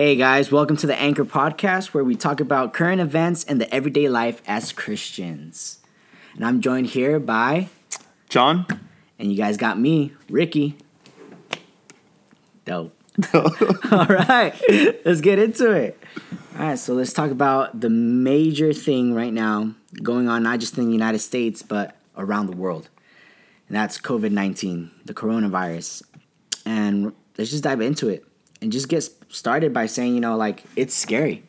[0.00, 3.70] Hey guys, welcome to the Anchor Podcast where we talk about current events and the
[3.70, 5.78] everyday life as Christians.
[6.34, 7.68] And I'm joined here by,
[8.30, 8.64] John?
[9.18, 10.78] and you guys got me, Ricky.
[12.64, 12.98] Dope.
[13.34, 14.54] All right,
[15.04, 16.02] let's get into it.
[16.58, 20.78] All right, so let's talk about the major thing right now going on, not just
[20.78, 22.88] in the United States, but around the world.
[23.68, 26.04] And that's COVID 19, the coronavirus.
[26.64, 28.24] And let's just dive into it
[28.62, 31.42] and just get started by saying, you know, like, it's scary.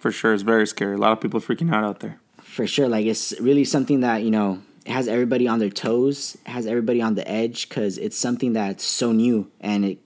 [0.00, 0.94] For sure, it's very scary.
[0.94, 2.18] A lot of people freaking out out there.
[2.42, 2.88] For sure.
[2.88, 7.14] Like, it's really something that, you know, has everybody on their toes, has everybody on
[7.14, 9.98] the edge, because it's something that's so new and it,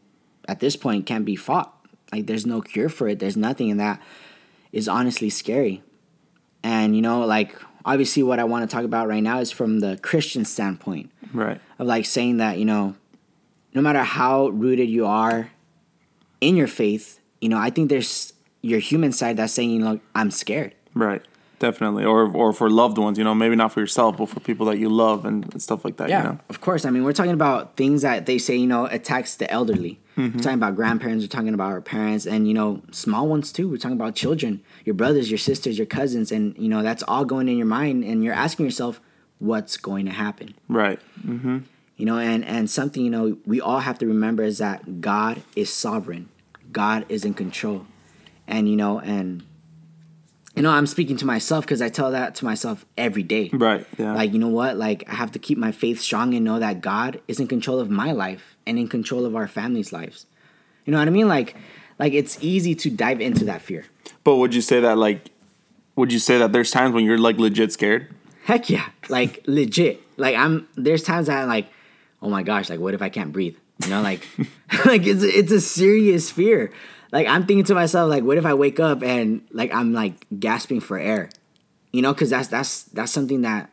[0.49, 1.75] at this point, can't be fought.
[2.13, 3.19] Like, there's no cure for it.
[3.19, 4.01] There's nothing, and that
[4.73, 5.83] is honestly scary.
[6.63, 7.55] And, you know, like,
[7.85, 11.61] obviously, what I want to talk about right now is from the Christian standpoint Right.
[11.79, 12.97] of like saying that you know
[13.73, 15.51] no matter how rooted you are
[16.41, 20.01] in your faith you know i think there's your human side that's saying you know
[20.15, 21.23] i'm scared Right.
[21.61, 22.05] Definitely.
[22.07, 24.79] Or or for loved ones, you know, maybe not for yourself, but for people that
[24.79, 26.39] you love and stuff like that, you know.
[26.49, 29.49] of course i mean we're talking about things that they say you know attacks the
[29.51, 33.53] elderly we're talking about grandparents we're talking about our parents and you know small ones
[33.53, 37.03] too we're talking about children your brothers your sisters your cousins and you know that's
[37.11, 39.01] all going in your mind and you're asking yourself
[39.39, 40.99] what's going to happen Right.
[41.27, 41.59] Mm-hmm.
[42.01, 45.43] You know and and something you know we all have to remember is that god
[45.55, 46.29] is sovereign
[46.73, 47.87] god is in control
[48.47, 49.43] and you know and
[50.57, 53.87] you know i'm speaking to myself because i tell that to myself every day Right.
[53.99, 54.15] Yeah.
[54.15, 56.81] like you know what like i have to keep my faith strong and know that
[56.81, 60.27] god is in control of my life and in control of our families lives
[60.85, 61.55] you know what i mean like
[61.99, 63.85] like it's easy to dive into that fear
[64.25, 65.31] but would you say that like
[65.97, 68.09] would you say that there's times when you're like legit scared?
[68.45, 68.89] Heck yeah.
[69.11, 70.01] Like legit.
[70.17, 71.69] Like I'm there's times that I'm like,
[72.23, 73.57] oh my gosh, like what if I can't breathe?
[73.85, 74.27] You know, like
[74.85, 76.73] like it's a, it's a serious fear.
[77.13, 80.27] Like I'm thinking to myself, like, what if I wake up and like I'm like
[80.39, 81.29] gasping for air?
[81.93, 83.71] You know, because that's that's that's something that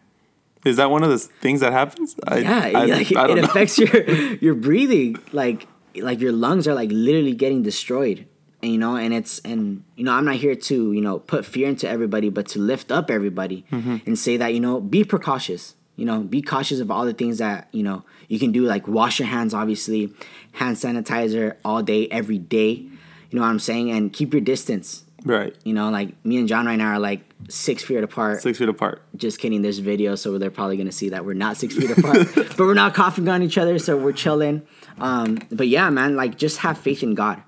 [0.66, 2.16] Is that one of the things that happens?
[2.26, 3.44] I, yeah, I, like I it don't know.
[3.44, 4.04] affects your
[4.42, 5.18] your breathing.
[5.34, 8.26] Like like your lungs are like literally getting destroyed.
[8.64, 11.46] And, you know, and it's and you know, I'm not here to you know put
[11.46, 13.98] fear into everybody, but to lift up everybody Mm-hmm.
[14.08, 15.76] and say that you know be precautious.
[15.98, 18.88] You know, be cautious of all the things that you know you can do, like
[18.88, 20.14] wash your hands, obviously,
[20.54, 22.72] hand sanitizer all day, every day.
[22.72, 22.92] You
[23.32, 25.04] know what I'm saying, and keep your distance.
[25.26, 25.56] Right.
[25.64, 28.42] You know, like me and John right now are like six feet apart.
[28.44, 29.02] Six feet apart.
[29.16, 29.64] Just kidding.
[29.64, 32.76] There's video, so they're probably gonna see that we're not six feet apart, but we're
[32.76, 34.62] not coughing on each other, so we're chilling.
[35.00, 37.42] Um, but yeah, man, like just have faith in God,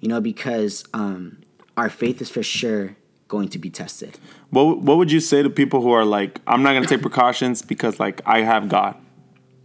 [0.00, 1.38] you know, because um,
[1.78, 2.94] our faith is for sure
[3.28, 4.18] going to be tested.
[4.50, 7.62] What what would you say to people who are like, I'm not gonna take precautions
[7.62, 8.96] because like I have God?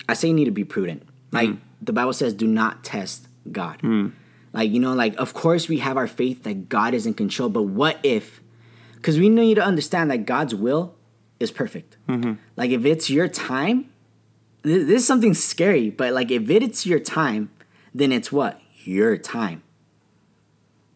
[0.09, 1.03] I say you need to be prudent.
[1.29, 1.35] Hmm.
[1.35, 1.49] Like
[1.81, 3.81] the Bible says, do not test God.
[3.81, 4.09] Hmm.
[4.53, 7.49] Like you know, like of course we have our faith that God is in control,
[7.49, 8.41] but what if?
[8.95, 10.95] Because we need to understand that God's will
[11.39, 11.97] is perfect.
[12.07, 12.33] Mm-hmm.
[12.55, 13.89] Like if it's your time,
[14.63, 15.89] th- this is something scary.
[15.89, 17.49] But like if it's your time,
[17.95, 19.63] then it's what your time.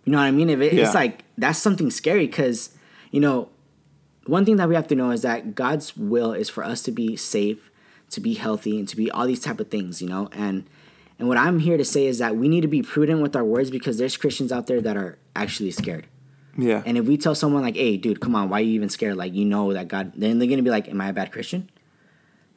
[0.03, 0.49] You know what I mean?
[0.51, 0.85] If it, Yeah.
[0.85, 2.71] it's like that's something scary because
[3.11, 3.49] you know
[4.25, 6.91] one thing that we have to know is that God's will is for us to
[6.91, 7.71] be safe,
[8.09, 10.29] to be healthy, and to be all these type of things, you know.
[10.31, 10.65] And
[11.19, 13.43] and what I'm here to say is that we need to be prudent with our
[13.43, 16.07] words because there's Christians out there that are actually scared.
[16.57, 16.83] Yeah.
[16.85, 19.17] And if we tell someone like, "Hey, dude, come on, why are you even scared?"
[19.17, 21.69] Like, you know that God, then they're gonna be like, "Am I a bad Christian?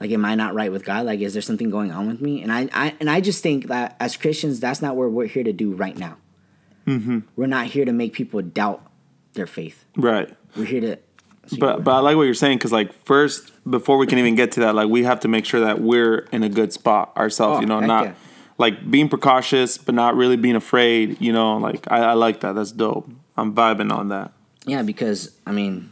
[0.00, 1.06] Like, am I not right with God?
[1.06, 3.66] Like, is there something going on with me?" And I, I and I just think
[3.66, 6.16] that as Christians, that's not what we're here to do right now.
[6.88, 7.18] Mm-hmm.
[7.36, 8.80] We're not here to make people doubt
[9.34, 9.84] their faith.
[9.96, 10.34] right.
[10.56, 10.98] We're here to.
[11.58, 14.52] But but I like what you're saying because like first before we can even get
[14.52, 17.58] to that like we have to make sure that we're in a good spot ourselves
[17.58, 18.14] Oh, you know not yeah.
[18.58, 22.54] like being precautious but not really being afraid you know like I, I like that
[22.54, 24.32] that's dope I'm vibing on that
[24.66, 25.90] Yeah, because I mean,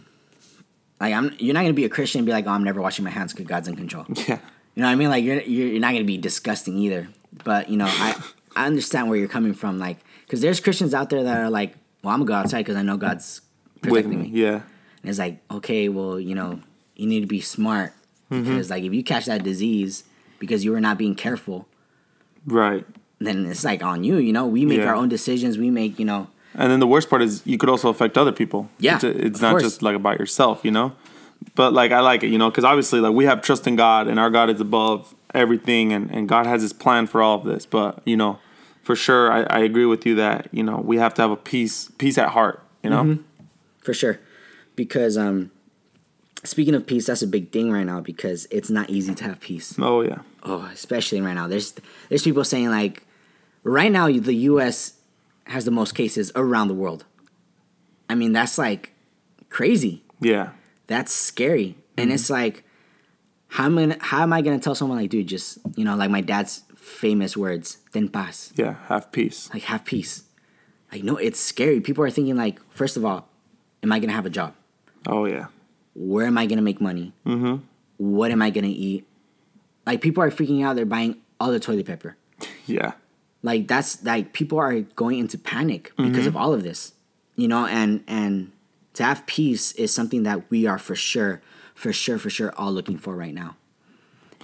[1.01, 3.05] like I'm, you're not gonna be a Christian and be like, "Oh, I'm never washing
[3.05, 4.39] my hands because God's in control." yeah
[4.75, 5.09] You know what I mean?
[5.09, 7.09] Like you're you're, you're not gonna be disgusting either.
[7.45, 8.15] But you know, I
[8.55, 9.79] I understand where you're coming from.
[9.79, 12.77] Like, because there's Christians out there that are like, "Well, I'm gonna go outside because
[12.77, 13.41] I know God's
[13.81, 14.61] protecting me me." yeah
[15.03, 16.61] And it's like, okay, well, you know,
[16.97, 17.93] you need to be smart
[18.31, 18.43] Mm-hmm.
[18.43, 20.03] because like if you catch that disease
[20.41, 21.69] because you were not being careful,
[22.45, 22.85] right
[23.21, 24.17] then it's like on you.
[24.17, 24.89] You know, we make Yeah.
[24.89, 25.57] our own decisions.
[25.59, 26.27] We make you know.
[26.55, 29.41] and then the worst part is you could also affect other people Yeah, it's, it's
[29.41, 29.63] not course.
[29.63, 30.93] just like about yourself you know
[31.55, 34.09] but like I like it you know because obviously like we have trust in God
[34.09, 37.45] and our God is above everything and, and God has his plan for all of
[37.45, 38.39] this but you know
[38.87, 41.37] for sure I, I agree with you that you know we have to have a
[41.37, 43.23] peace peace at heart you know Mm-hmm.
[43.83, 44.19] for sure
[44.77, 45.51] because um
[46.45, 49.41] speaking of peace that's a big thing right now because it's not easy to have
[49.41, 51.75] peace oh yeah oh especially right now there's
[52.09, 53.03] there's people saying like
[53.65, 54.93] right now the us
[55.47, 57.05] has the most cases around the world.
[58.11, 58.93] I mean, that's like
[59.49, 60.03] crazy.
[60.21, 60.51] Yeah.
[60.89, 61.77] That's scary.
[61.97, 62.65] And it's like,
[63.49, 65.95] how am I gonna, how am I gonna tell someone like, dude, just you know,
[65.95, 68.77] like my dad's famous words, "Ten paz," Yeah.
[68.89, 69.51] Have peace.
[69.53, 70.25] like have peace.
[70.93, 71.81] Like no, it's scary.
[71.81, 73.29] People are thinking like, first of all,
[73.83, 74.55] am I gonna have a job?
[75.07, 75.47] Oh yeah.
[75.95, 77.13] Where am I gonna make money?
[77.27, 77.57] Mm-hmm.
[77.99, 79.07] What am I gonna eat?
[79.85, 80.77] Like people are freaking out.
[80.77, 82.17] They're buying all the toilet paper.
[82.67, 82.93] Yeah.
[83.43, 86.95] like that's like people are going into panic because of all of this
[87.37, 88.51] you know and and
[88.95, 91.41] to have peace is something that we are for sure
[91.75, 93.55] for sure for sure all looking for right now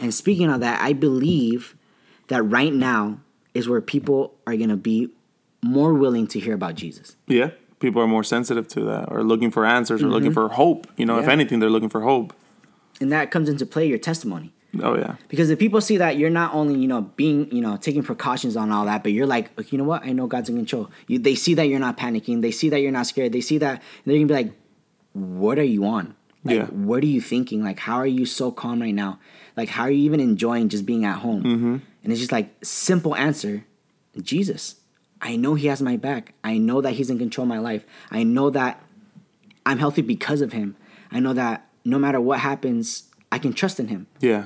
[0.00, 1.74] and speaking of that i believe
[2.32, 3.18] that right now
[3.54, 5.10] is where people are going to be
[5.62, 7.50] more willing to hear about jesus Yeah.
[7.80, 10.86] People are more sensitive to that or looking for answers or looking for hope.
[10.96, 11.30] You know, if Mm-hmm.
[11.30, 12.32] Anything, they're looking for hope.
[13.00, 15.16] and that comes into play your testimony Oh yeah.
[15.28, 18.54] because if people see that you're not only you know being you know taking precautions
[18.56, 21.18] on all that but you're like you know what i know god's in control you,
[21.18, 23.82] they see that you're not panicking they see that you're not scared they see that
[24.06, 24.52] they're gonna be like
[25.12, 26.14] what are you on
[26.44, 26.66] like Yeah.
[26.88, 29.18] what are you thinking like how are you so calm right now
[29.56, 31.76] like how are you even enjoying just being at home Mm-hmm.
[32.02, 33.64] And it's just like simple answer
[34.20, 34.76] jesus
[35.20, 37.84] i know he has my back i know that he's in control of my life
[38.10, 38.82] i know that
[39.64, 40.76] i'm healthy because of him
[41.10, 44.44] i know that no matter what happens i can trust in him Yeah.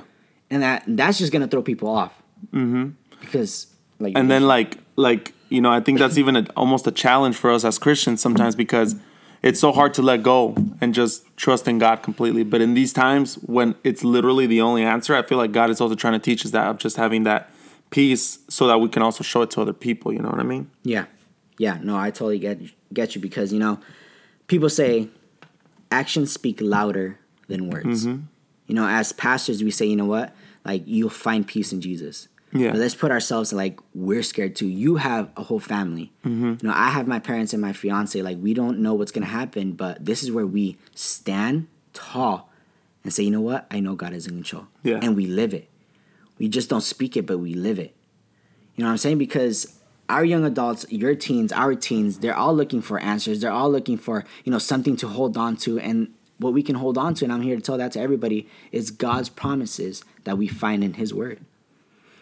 [0.49, 2.13] and that that's just gonna throw people off.
[2.53, 2.89] Mm-hmm.
[3.19, 3.67] Because
[3.99, 7.35] like and then like like you know i think that's even a, almost a challenge
[7.35, 8.95] for us as christians sometimes because
[9.43, 12.93] it's so hard to let go and just trust in god completely but in these
[12.93, 16.19] times when it's literally the only answer i feel like god is also trying to
[16.19, 17.51] teach us that of just having that
[17.89, 20.43] peace so that we can also show it to other people you know what i
[20.43, 21.05] mean yeah,
[21.57, 21.79] yeah.
[21.81, 22.59] No, I totally get
[22.93, 23.79] get you because you know
[24.47, 25.09] people say
[25.91, 28.05] actions speak louder than words.
[28.05, 28.23] Mm-hmm.
[28.67, 30.35] You know, as pastors, we say, you know what,
[30.65, 32.27] like you'll find peace in Jesus.
[32.53, 32.71] Yeah.
[32.71, 34.67] But let's put ourselves like we're scared too.
[34.67, 36.13] You have a whole family.
[36.25, 36.45] Mm-hmm.
[36.61, 38.21] You know, I have my parents and my fiance.
[38.21, 42.49] Like we don't know what's gonna happen, but this is where we stand tall
[43.03, 44.67] and say, you know what, I know God is in control.
[44.83, 44.99] Yeah.
[45.01, 45.69] And we live it.
[46.37, 47.95] We just don't speak it, but we live it.
[48.75, 49.17] You know what I'm saying?
[49.17, 49.79] Because
[50.09, 53.41] our young adults, your teens, our teens, they're all looking for answers.
[53.41, 55.79] They're all looking for, you know, something to hold on to.
[55.79, 58.47] And what we can hold on to, and I'm here to tell that to everybody,
[58.71, 61.39] is God's promises that we find in His Word.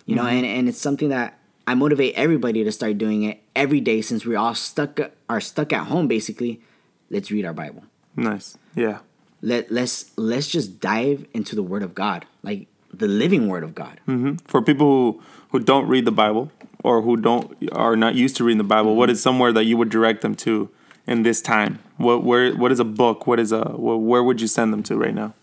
[0.05, 0.37] You know, mm-hmm.
[0.37, 4.25] and, and it's something that I motivate everybody to start doing it every day since
[4.25, 4.99] we're all stuck
[5.29, 6.61] are stuck at home basically.
[7.09, 7.83] Let's read our Bible.
[8.15, 8.99] nice yeah
[9.41, 12.25] Let let's let's just dive into the Word of God.
[12.43, 13.99] Like the living Word of God.
[14.07, 14.35] Mm-hmm.
[14.45, 15.21] for people who
[15.51, 16.51] who don't read the bible
[16.83, 19.23] or who don't are not used to reading the bible what is mm-hmm.
[19.23, 20.69] somewhere that you would direct them to
[21.07, 24.47] in this time what where what is a book what is a where would you
[24.47, 25.33] send them to right now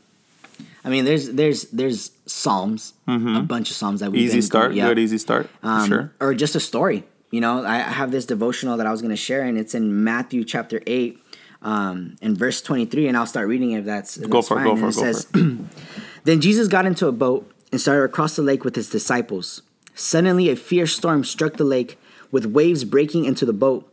[0.84, 4.26] I mean, there's there's there's psalms, a bunch of psalms that we Mm-hmm.
[4.26, 7.04] easy start good easy start um, sure or just a story.
[7.30, 10.04] You know, I have this devotional that I was going to share, and it's in
[10.04, 11.18] Matthew chapter eight,
[11.62, 14.48] um, in verse twenty three, and I'll start reading it if that's if Go that's
[14.48, 14.74] for it, fine.
[14.74, 15.26] go for it, go says,
[16.24, 19.62] Then Jesus got into a boat and started across the lake with his disciples.
[19.94, 21.98] Suddenly, a fierce storm struck the lake,
[22.30, 23.88] with waves breaking into the boat.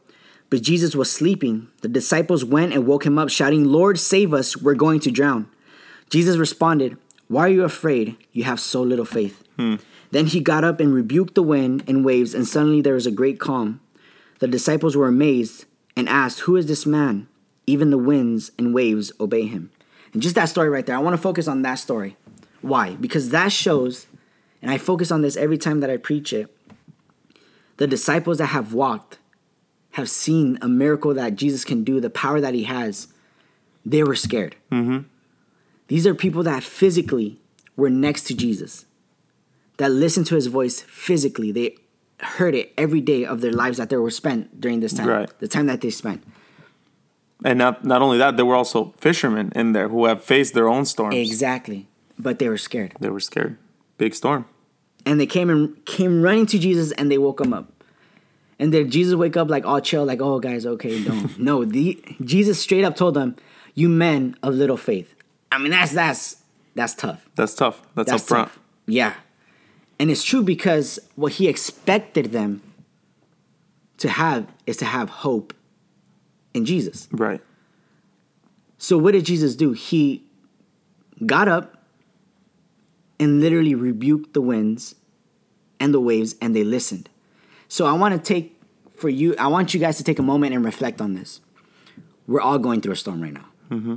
[0.50, 1.68] But Jesus was sleeping.
[1.81, 5.47] The disciples went and woke him up, shouting, Lord, save us, we're going to drown.
[6.09, 6.97] Jesus responded,
[7.27, 8.17] Why are you afraid?
[8.31, 9.44] You have so little faith.
[9.56, 9.75] Hmm.
[10.11, 13.11] Then he got up and rebuked the wind and waves, and suddenly there was a
[13.11, 13.79] great calm.
[14.39, 15.65] The disciples were amazed
[15.95, 17.28] and asked, Who is this man?
[17.68, 19.71] Even the winds and waves obey him.
[20.13, 22.18] And just that story right there, I want to focus on that story.
[22.61, 22.95] Why?
[22.95, 24.07] Because that shows,
[24.61, 26.54] and I focus on this every time that I preach it,
[27.78, 29.19] the disciples that have walked,
[29.92, 33.07] have seen a miracle that Jesus can do, the power that he has,
[33.85, 34.56] they were scared.
[34.71, 35.07] Mm-hmm.
[35.90, 37.38] These are people that physically
[37.76, 38.86] were next to Jesus,
[39.78, 41.52] that listened to his voice physically.
[41.52, 41.76] They
[42.22, 45.30] heard it every day of their lives that they were spent during this time, Right.
[45.40, 46.24] the time that they spent.
[47.46, 50.68] and not not only that there were also fishermen in there who have faced their
[50.68, 51.88] own storms Exactly.
[52.18, 52.92] But they were scared.
[53.00, 53.56] they were scared
[53.98, 54.44] big storm
[55.06, 57.68] And they came and came running to Jesus and they woke him up.
[58.60, 61.40] And then Jesus wake up like all chill, like, oh guys, okay, don't.
[61.50, 61.96] no, the
[62.34, 63.30] Jesus straight up told them,
[63.74, 65.16] You men of little faith.
[65.51, 66.37] I mean that's that's
[66.75, 67.27] that's tough.
[67.35, 68.59] that's tough that's, That's up front tough.
[68.85, 69.13] Yeah.
[69.99, 72.61] And it's true because what he expected them
[73.97, 75.53] to have is to have hope
[76.53, 77.07] in Jesus.
[77.11, 77.41] right
[78.77, 79.73] So what did Jesus do?
[79.73, 80.23] He
[81.25, 81.83] got up
[83.19, 84.95] and literally rebuked the winds
[85.79, 87.09] and the waves and they listened.
[87.68, 88.56] So I want to take
[88.95, 91.41] for you I want you guys to take a moment and reflect on this.
[92.27, 93.45] We're all going through a storm right now.
[93.69, 93.95] Mm-hmm.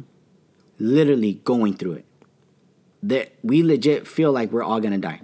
[0.83, 2.05] Literally going through it.
[3.05, 5.21] That we legit feel like we're all to die.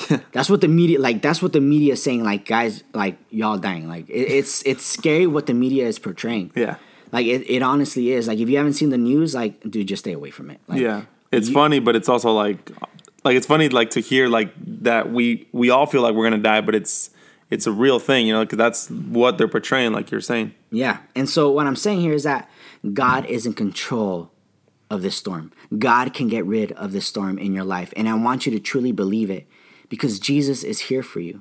[0.32, 1.22] that's what the media like.
[1.22, 2.24] That's what the media is saying.
[2.24, 3.88] Like guys, like y'all dying.
[3.88, 6.52] Like it, it's it's scary what the media is portraying.
[6.54, 6.76] Yeah.
[7.10, 8.28] Like it, it honestly is.
[8.28, 10.60] Like if you haven't seen the news, like dude, just stay away from it.
[10.66, 11.04] Like, yeah.
[11.30, 12.70] It's you- funny, but it's also like
[13.24, 16.42] like it's funny like to hear like that we we all feel like we're gonna
[16.42, 17.10] die, but it's
[17.50, 20.54] it's a real thing, you know, because that's what they're portraying, like you're saying.
[20.70, 20.98] Yeah.
[21.14, 22.48] And so what I'm saying here is that
[22.94, 24.31] God is in control
[24.92, 25.50] of this storm.
[25.78, 27.94] God can get rid of this storm in your life.
[27.96, 29.46] And I want you to truly believe it
[29.88, 31.40] because Jesus is here for you.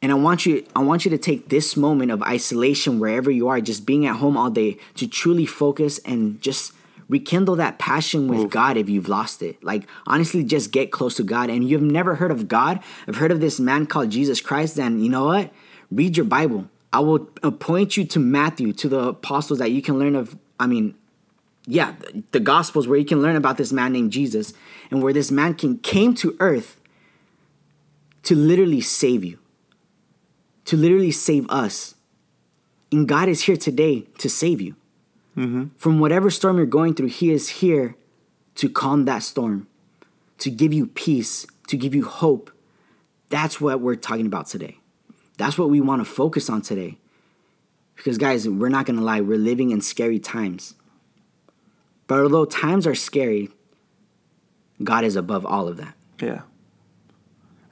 [0.00, 3.48] And I want you I want you to take this moment of isolation wherever you
[3.48, 6.72] are, just being at home all day to truly focus and just
[7.10, 9.62] rekindle that passion with God if you've lost it.
[9.62, 13.32] Like honestly just get close to God and you've never heard of God, I've heard
[13.32, 15.52] of this man called Jesus Christ, then you know what?
[15.90, 16.70] Read your Bible.
[16.92, 20.66] I will appoint you to Matthew, to the apostles that you can learn of I
[20.66, 20.94] mean
[21.68, 24.54] yeah, the, the gospels where you can learn about this man named Jesus
[24.90, 26.80] and where this man can came to earth
[28.24, 29.38] to literally save you
[30.68, 31.94] to literally save us.
[32.92, 34.76] And God is here today to save you.
[35.34, 35.68] Mm-hmm.
[35.78, 37.96] From whatever storm you're going through, He is here
[38.56, 39.66] to calm that storm,
[40.36, 42.50] to give you peace, to give you hope.
[43.30, 44.76] That's what we're talking about today.
[45.38, 46.98] That's what we want to focus on today.
[47.96, 50.74] Because, guys, we're not going to lie, we're living in scary times.
[52.08, 53.50] But although times are scary,
[54.82, 55.94] God is above all of that.
[56.20, 56.42] Yeah.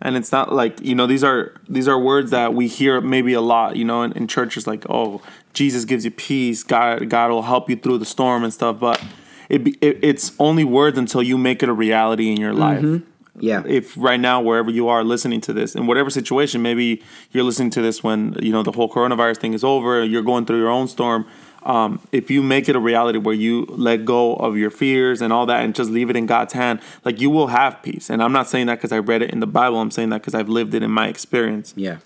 [0.00, 3.32] And it's not like, you know, these are these are words that we hear maybe
[3.32, 5.22] a lot, you know, in, in churches like, oh,
[5.54, 9.02] Jesus gives you peace, God God will help you through the storm and stuff, but
[9.48, 12.82] it, it it's only words until you make it a reality in your life.
[12.82, 13.10] Mm-hmm.
[13.38, 13.62] Yeah.
[13.66, 17.02] If right now wherever you are listening to this, in whatever situation, maybe
[17.32, 20.44] you're listening to this when you know the whole coronavirus thing is over, you're going
[20.44, 21.26] through your own storm.
[21.66, 25.32] Um, if you make it a reality where you let go of your fears and
[25.32, 28.08] all that and just leave it in God's hand, like you will have peace.
[28.08, 29.80] And I'm not saying that because I read it in the Bible.
[29.80, 31.74] I'm saying that because I've lived it in my experience.
[31.76, 31.98] Yeah.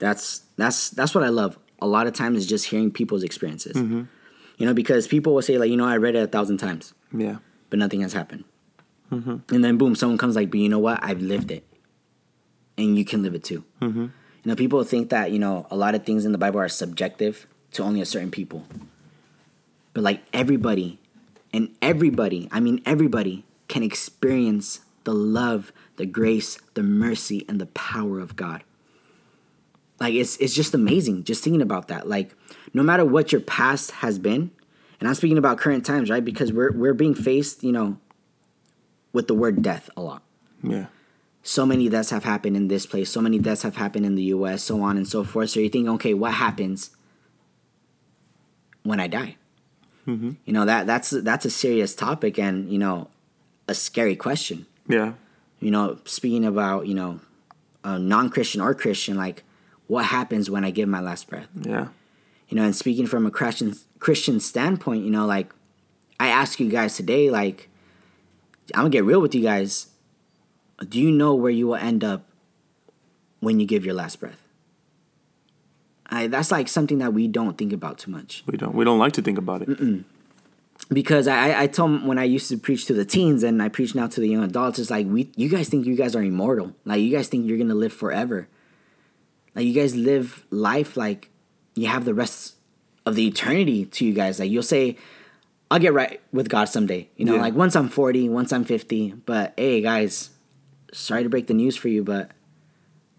[0.00, 1.58] That's that's that's what I love.
[1.82, 3.76] A lot of times is just hearing people's experiences.
[3.76, 4.04] Mm-hmm.
[4.56, 6.94] You know, because people will say like, you know, I read it a thousand times,
[7.12, 7.36] Yeah.
[7.68, 8.44] but nothing has happened.
[9.12, 9.54] Mm-hmm.
[9.54, 11.00] And then boom, someone comes like, but you know what?
[11.02, 11.66] I've lived it,
[12.78, 13.64] and you can live it too.
[13.82, 14.00] Mm-hmm.
[14.00, 14.10] You
[14.46, 17.46] know, people think that you know a lot of things in the Bible are subjective
[17.72, 18.64] to only a certain people,
[19.94, 20.98] but like everybody,
[21.52, 27.66] and everybody, I mean everybody, can experience the love, the grace, the mercy, and the
[27.66, 28.62] power of God.
[29.98, 32.08] Like it's it's just amazing just thinking about that.
[32.08, 32.34] Like
[32.72, 34.50] no matter what your past has been
[34.98, 37.98] and i'm speaking about current times right because we're we're being faced you know
[39.12, 40.22] with the word death a lot.
[40.62, 40.86] Yeah.
[41.42, 44.24] so many deaths have happened in this place so many deaths have happened in the
[44.24, 45.50] us so on and so forth.
[45.50, 46.90] So you think okay what happens
[48.82, 49.36] when i die
[50.06, 50.32] mm-hmm.
[50.44, 53.08] you know that that's that's a serious topic and you know
[53.68, 55.12] a scary question Yeah.
[55.60, 57.20] you know, speaking about, you know,
[57.84, 59.44] a non Christian or Christian, like
[59.86, 61.46] what happens when I give my last breath?
[61.60, 61.88] Yeah.
[62.48, 65.52] You know, and speaking from a Christian Christian standpoint, you know, like
[66.18, 67.68] I ask you guys today, like
[68.74, 69.86] I'm gonna get real with you guys.
[70.88, 72.24] Do you know where you will end up
[73.38, 74.42] when you give your last breath?
[76.10, 78.42] I, that's like something that we don't think about too much.
[78.46, 80.04] We don't we don't like to think about it.
[80.92, 83.62] because I, I- I told 'em when I used to preach to the teens and
[83.62, 86.16] I preach now to the young adults, it's like we you guys think you guys
[86.16, 86.74] are immortal.
[86.84, 88.48] Like you guys think you're gonna live forever.
[89.54, 91.30] Like you guys live life like
[91.74, 92.54] you have the rest
[93.06, 94.38] of the eternity to you guys.
[94.40, 94.96] Like you'll say,
[95.70, 97.08] I'll get right with God someday.
[97.16, 97.40] You know, Yeah.
[97.42, 99.14] like once I'm 40, once I'm 50.
[99.26, 100.30] But hey guys,
[100.92, 102.32] sorry to break the news for you, but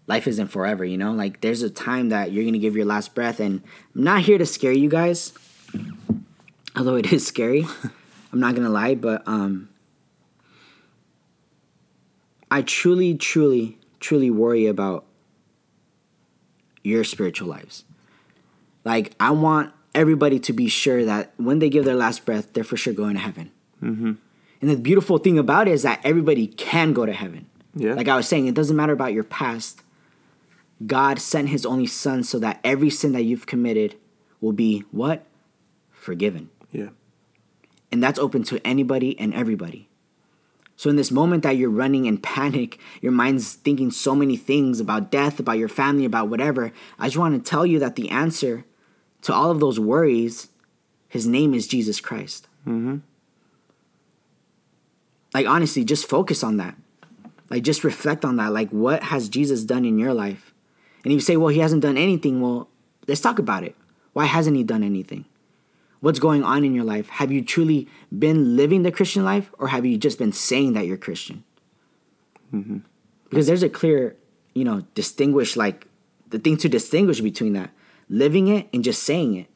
[0.06, 1.12] life isn't forever, you know?
[1.12, 3.62] Like there's a time that you're gonna give your last breath and
[3.94, 5.32] I'm not here to scare you guys
[6.76, 7.66] although it is scary
[8.32, 9.68] i'm not gonna lie but um
[12.50, 15.04] i truly truly truly worry about
[16.82, 17.84] your spiritual lives
[18.84, 22.64] like i want everybody to be sure that when they give their last breath they're
[22.64, 23.50] for sure going to heaven
[23.82, 24.12] mm-hmm.
[24.60, 27.94] and the beautiful thing about it is that everybody can go to heaven Yeah.
[27.94, 29.81] like i was saying it doesn't matter about your past
[30.86, 33.96] god sent his only son so that every sin that you've committed
[34.40, 35.24] will be what
[35.90, 36.88] forgiven Yeah.
[37.90, 39.88] and that's open to anybody and everybody.
[40.74, 44.80] So in this moment that you're running in panic, your mind's thinking so many things
[44.80, 46.72] about death, about your family, about whatever.
[46.98, 48.64] I just want to tell you that the answer
[49.20, 50.48] to all of those worries,
[51.08, 52.48] his name is Jesus Christ.
[52.66, 52.96] Mm-hmm.
[55.34, 56.74] Like honestly, just focus on that.
[57.50, 58.52] Like just reflect on that.
[58.52, 60.51] Like what has Jesus done in your life?
[61.04, 62.68] And you say, well, he hasn't done anything, well,
[63.08, 63.74] let's talk about it.
[64.12, 65.24] Why hasn't he done anything?
[66.02, 67.08] what's going on in your life?
[67.08, 70.84] Have you truly been living the Christian life or have you just been saying that
[70.84, 71.44] you're Christian?
[72.52, 72.78] Mm-hmm.
[73.30, 74.16] Because there's a clear,
[74.52, 75.86] you know, distinguish like
[76.28, 77.70] the thing to distinguish between that
[78.08, 79.46] living it and just saying it.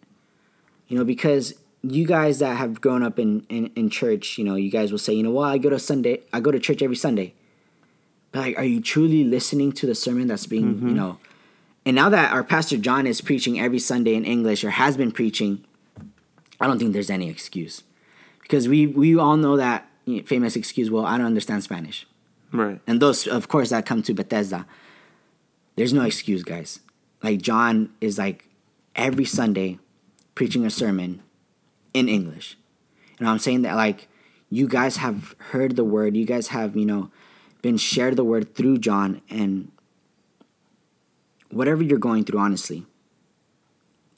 [0.86, 4.54] You know, because you guys that have grown up in, in, in church, you know,
[4.54, 6.80] you guys will say, you know, well, I go to Sunday, I go to church
[6.80, 7.34] every Sunday.
[8.30, 10.94] But like, are you truly listening to the sermon that's being, you mm-hmm.
[10.94, 11.18] know?
[11.86, 15.12] And now that our pastor John is preaching every Sunday in English or has been
[15.12, 15.64] preaching,
[16.60, 17.84] I don't think there's any excuse,
[18.42, 19.88] because we we all know that
[20.24, 20.90] famous excuse.
[20.90, 22.06] Well, I don't understand Spanish,
[22.52, 22.80] Right.
[22.86, 24.66] and those, of course, that come to Bethesda.
[25.76, 26.80] There's no excuse, guys.
[27.22, 28.48] Like John is like
[28.96, 29.78] every Sunday
[30.34, 31.22] preaching a sermon
[31.94, 32.58] in English.
[33.18, 34.08] And I'm saying that like
[34.50, 37.10] you guys have heard the word, you guys have, you know,
[37.62, 39.70] been shared the word through John and
[41.56, 42.84] whatever you're going through, honestly.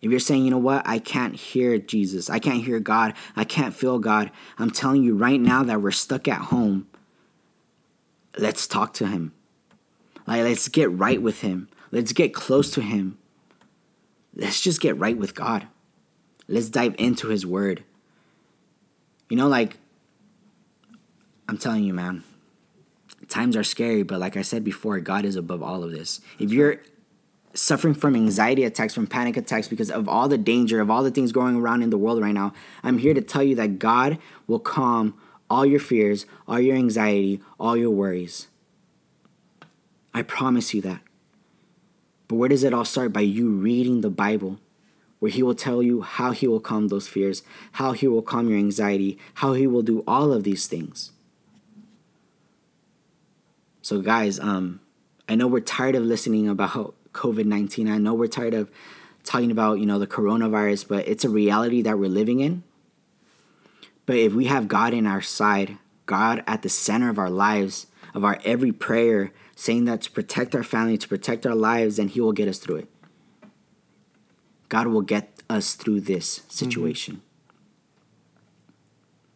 [0.01, 3.45] If you're saying, you know what, I can't hear Jesus, I can't hear God, I
[3.45, 6.87] can't feel God, I'm telling you right now that we're stuck at home.
[8.37, 9.33] Let's talk to Him.
[10.27, 11.69] Like, let's get right with Him.
[11.91, 13.19] Let's get close to Him.
[14.37, 15.67] Let's just get right with God.
[16.47, 17.83] Let's dive into His Word.
[19.29, 19.79] You know, like,
[21.49, 22.23] I'm telling you, man,
[23.29, 26.21] times are scary, but like I said before, God is above all of this.
[26.39, 26.81] If you're
[27.59, 31.11] suffering from anxiety attacks, from panic attacks because of all the danger, of all the
[31.11, 34.19] things going around in the world right now, I'm here to tell you that God
[34.47, 35.19] will calm
[35.51, 38.49] all your fears, all your anxiety, all your worries.
[40.15, 41.01] I promise you that.
[42.29, 43.13] But where does it all start?
[43.13, 44.61] By you reading the Bible,
[45.19, 48.49] where He will tell you how He will calm those fears, how He will calm
[48.49, 51.13] your anxiety, how He will do all of these things.
[53.81, 54.81] So, guys, um,
[55.29, 57.89] I know we're tired of listening about COVID 19.
[57.89, 58.71] I know we're tired of
[59.25, 62.63] talking about, you know, the coronavirus, but it's a reality that we're living in.
[64.07, 67.89] But if we have God in our side, God at the center of our lives,
[68.15, 72.09] of our every prayer, saying that to protect our family, to protect our lives, then
[72.09, 72.89] He will get us through it.
[74.69, 76.51] God will get us through this mm-hmm.
[76.51, 77.23] situation.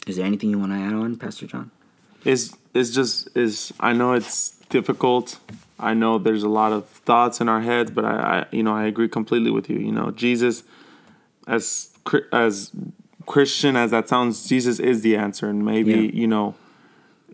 [0.06, 1.70] Is there anything you want to add on, Pastor John?
[2.24, 5.38] It's it's just is I know it's difficult.
[5.78, 8.74] I know there's a lot of thoughts in our heads, but I, I you know
[8.74, 9.78] I agree completely with you.
[9.78, 10.64] You know Jesus,
[11.46, 11.90] as
[12.32, 12.72] as
[13.26, 16.20] Christian as that sounds, Jesus is the answer, and maybe Yeah.
[16.22, 16.54] you know.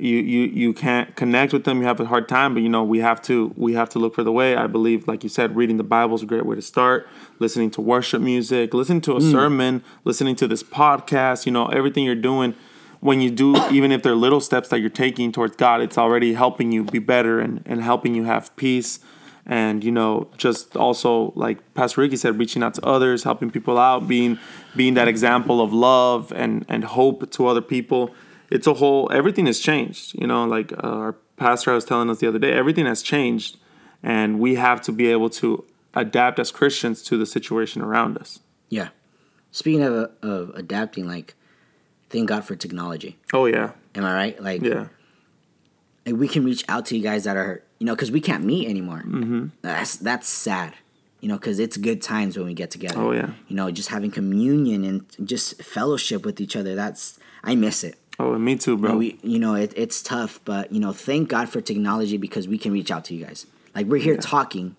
[0.01, 1.81] You, you you can't connect with them.
[1.81, 4.14] You have a hard time, but you know we have to we have to look
[4.14, 4.55] for the way.
[4.55, 7.09] I believe, like you said, reading the Bible is a great way to start.
[7.40, 9.33] Listening to worship music, listening to a mm.
[9.33, 11.46] sermon, listening to this podcast.
[11.46, 12.55] You know everything you're doing
[13.00, 16.34] when you do, even if they're little steps that you're taking towards God, it's already
[16.34, 19.00] helping you be better and, and helping you have peace.
[19.46, 23.78] And, you know, just also like Pastor Ricky said, reaching out to others, helping people
[23.78, 24.38] out, being
[24.76, 28.14] being that example of love and, and hope to other people.
[28.50, 30.20] It's a whole everything has changed.
[30.20, 33.56] You know, like uh, our pastor was telling us the other day, everything has changed.
[34.02, 38.40] And we have to be able to adapt as Christians to the situation around us.
[38.68, 38.88] Yeah.
[39.50, 41.34] Speaking of, of adapting, like,
[42.11, 43.16] thank God for technology.
[43.33, 43.73] Oh yeah.
[43.94, 44.42] Am I right?
[44.42, 44.88] Like, Yeah.
[46.07, 48.44] like we can reach out to you guys that are, you know, because we can't
[48.44, 49.03] meet anymore.
[49.07, 49.47] Mm-hmm.
[49.62, 50.75] That's that's sad,
[51.21, 52.99] you know, because it's good times when we get together.
[53.01, 53.31] Oh, yeah.
[53.49, 56.75] You know, just having communion and just fellowship with each other.
[56.75, 57.97] That's I miss it.
[58.21, 58.97] Oh, me too, bro.
[58.97, 62.59] We, you know, it, it's tough, but you know, thank God for technology because we
[62.59, 63.47] can reach out to you guys.
[63.75, 64.75] Like we're here talking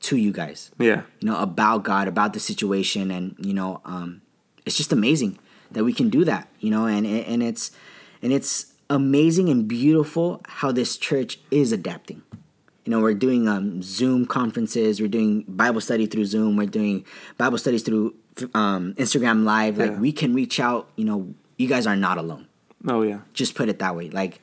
[0.00, 0.70] to you guys.
[0.78, 1.02] yeah.
[1.20, 4.22] you know about god about the situation and you know um
[4.64, 5.38] it's just amazing
[5.72, 7.70] that we can do that you know and and it's
[8.22, 12.22] and it's amazing and beautiful how this church is adapting
[12.84, 17.04] you know we're doing um zoom conferences we're doing bible study through zoom we're doing
[17.38, 18.14] bible studies through
[18.54, 19.98] um instagram live like Yeah.
[19.98, 22.46] we can reach out you know you guys are not alone
[22.88, 23.20] Oh yeah.
[23.34, 24.08] just put it that way.
[24.08, 24.40] Like,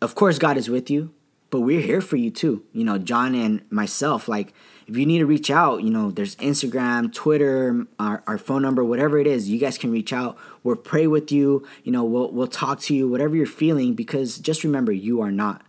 [0.00, 1.12] of course, God is with you,
[1.54, 2.64] but we're here for you too.
[2.72, 4.52] You know, John and myself, like,
[4.88, 8.84] if you need to reach out, you know, there's Instagram, Twitter, our, our phone number,
[8.84, 10.36] whatever it is, you guys can reach out.
[10.64, 11.64] We'll pray with you.
[11.84, 15.30] You know, we'll, we'll talk to you, whatever you're feeling, because just remember, you are
[15.30, 15.62] not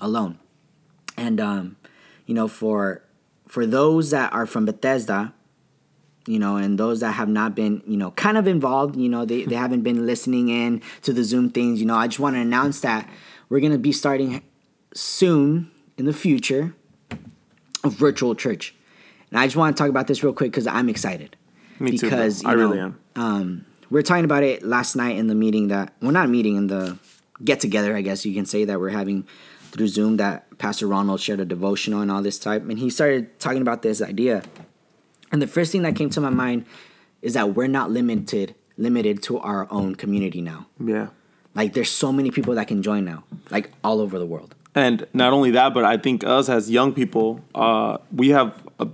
[0.00, 0.40] alone.
[1.16, 1.76] And, um,
[2.26, 3.04] you know, for
[3.46, 5.34] for those that are from Bethesda,
[6.26, 9.24] you know, and those that have not been, you know, kind of involved, you know,
[9.24, 12.34] they, they haven't been listening in to the Zoom things, you know, I just want
[12.34, 13.08] to announce that
[13.48, 14.42] we're going to be starting
[14.98, 16.74] soon in the future
[17.84, 18.74] a virtual church.
[19.30, 21.36] And I just want to talk about this real quick because I'm excited.
[21.78, 22.18] Me too, bro.
[22.18, 23.00] because, I you really am.
[23.14, 26.56] Um, we were talking about it last night in the meeting that, well, not meeting,
[26.56, 26.98] in the
[27.42, 29.26] get together, I guess you can say that we're having
[29.70, 32.68] through Zoom that Pastor Ronald shared a devotional and all this type.
[32.68, 34.42] And he started talking about this idea.
[35.30, 36.66] And the first thing that came to my mind
[37.22, 40.66] is that we're not limited limited to our own community now.
[40.78, 41.08] Yeah.
[41.54, 44.54] Like there's so many people that can join now, like all over the world.
[44.74, 48.88] And not only that, but I think us as young people, uh, we have a,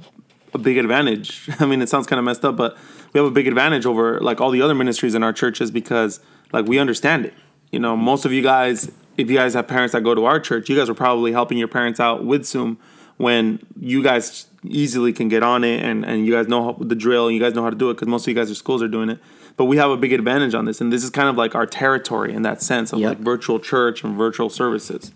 [0.55, 1.49] a big advantage.
[1.61, 2.77] I mean, it sounds kind of messed up, but
[3.13, 6.21] we have a big advantage over like all the other ministries in our churches because
[6.53, 7.35] like we understand it.
[7.71, 10.41] You know, most of you guys, if you guys have parents that go to our
[10.41, 12.79] church, you guys are probably helping your parents out with Zoom
[13.17, 16.95] when you guys easily can get on it and, and you guys know how, the
[16.95, 18.55] drill and you guys know how to do it because most of you guys are
[18.55, 19.19] schools are doing it
[19.57, 21.67] but we have a big advantage on this and this is kind of like our
[21.67, 23.09] territory in that sense of Yep.
[23.09, 25.13] like virtual church and virtual services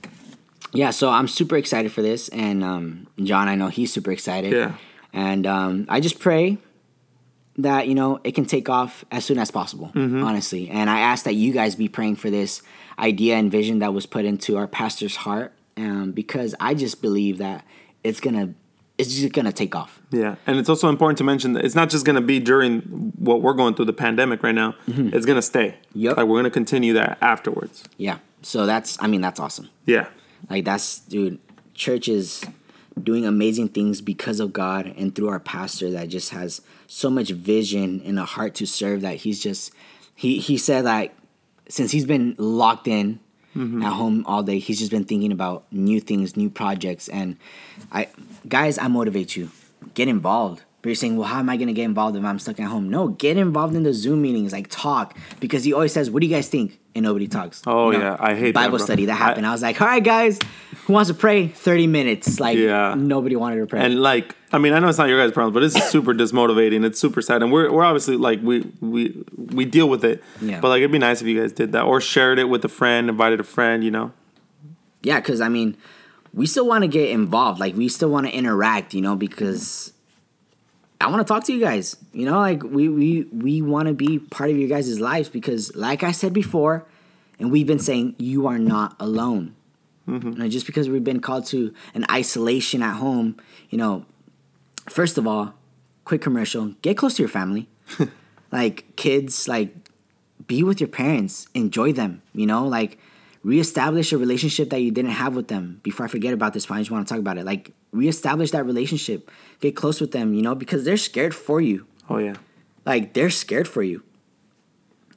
[0.72, 4.52] yeah, so I'm super excited for this, and um, John, I know he's super excited.
[4.52, 4.74] Yeah.
[5.12, 6.58] And um, I just pray
[7.56, 10.68] that you know it can take off as soon as possible, honestly.
[10.70, 12.62] And I ask that you guys be praying for this
[12.98, 17.38] idea and vision that was put into our pastor's heart, um, because I just believe
[17.38, 17.64] that
[18.04, 18.54] it's gonna,
[18.96, 20.00] it's just gonna take off.
[20.10, 22.80] Yeah, and it's also important to mention that it's not just going to be during
[23.18, 24.74] what we're going through the pandemic right now.
[24.86, 25.74] It's going to stay.
[25.94, 26.16] Yep.
[26.16, 27.84] Like we're going to continue that afterwards.
[27.98, 28.18] Yeah.
[28.40, 29.68] So that's, I mean, that's awesome.
[29.84, 30.06] Yeah.
[30.48, 31.38] Like that's dude,
[31.74, 32.44] church is
[33.02, 37.30] doing amazing things because of God and through our pastor that just has so much
[37.30, 39.72] vision and a heart to serve that he's just
[40.14, 41.14] he he said like
[41.68, 43.20] since he's been locked in
[43.54, 43.82] mm-hmm.
[43.82, 47.36] at home all day, he's just been thinking about new things, new projects and
[47.92, 48.08] I
[48.48, 49.50] guys, I motivate you.
[49.94, 50.62] Get involved.
[50.80, 52.88] But you're saying, well, how am I gonna get involved if I'm stuck at home?
[52.88, 55.16] No, get involved in the Zoom meetings, like talk.
[55.40, 56.77] Because he always says, What do you guys think?
[56.98, 57.62] And nobody talks.
[57.66, 58.16] Oh, yeah.
[58.18, 58.84] I hate Bible bro.
[58.84, 59.46] study that I- happened.
[59.46, 60.38] I, was like, all right, guys,
[60.86, 61.48] who wants to pray?
[61.48, 62.40] 30 minutes.
[62.40, 62.94] Like, Yeah.
[62.96, 63.80] nobody wanted to pray.
[63.84, 66.84] And like, I mean, I know it's not your guys' problem, but it's super dismotivating.
[66.84, 70.22] It's super sad, and we're we're obviously like we we we deal with it.
[70.40, 70.60] Yeah.
[70.60, 72.68] But like, it'd be nice if you guys did that or shared it with a
[72.68, 73.84] friend, invited a friend.
[73.84, 74.12] You know.
[75.02, 75.76] yeah, because I mean,
[76.32, 77.60] we still want to get involved.
[77.60, 79.92] Like, we still want to interact, you know, because
[81.00, 81.96] I want to talk to you guys.
[82.12, 85.74] You know, like we we we want to be part of your guys' lives because,
[85.76, 86.84] like I said before,
[87.38, 89.54] and we've been saying, you are not alone.
[90.08, 90.32] Mm-hmm.
[90.32, 93.36] You know, just because we've been called to an isolation at home,
[93.70, 94.06] you know,
[94.88, 95.54] first of all,
[96.04, 97.68] quick commercial: get close to your family.
[98.52, 99.74] like kids, like
[100.46, 102.22] be with your parents, enjoy them.
[102.32, 102.98] You know, like
[103.42, 105.80] reestablish a relationship that you didn't have with them.
[105.82, 107.44] Before I forget about this, I just want to talk about it.
[107.44, 110.34] Like reestablish that relationship, get close with them.
[110.34, 111.86] You know, because they're scared for you.
[112.10, 112.34] Oh yeah.
[112.84, 114.02] Like they're scared for you.